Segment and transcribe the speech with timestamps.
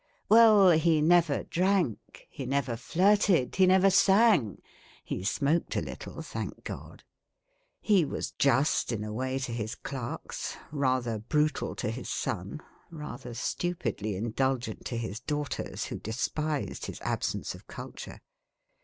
[0.29, 4.59] "Well, he never drank, he never flirted, he never sang,
[5.03, 7.03] he smoked a little (thank God!),
[7.81, 13.35] he was just (in a way) to his clerks, rather brutal to his son, rather
[13.35, 18.21] stupidly indulgent to his daughters, who de spised his absence of culture.